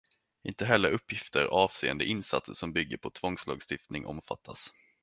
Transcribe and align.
Inte 0.43 0.65
heller 0.65 0.91
uppgifter 0.91 1.43
avseende 1.45 2.05
insatser 2.05 2.53
som 2.53 2.73
bygger 2.73 2.97
på 2.97 3.09
tvångslagstiftning 3.09 4.05
omfattas. 4.05 4.71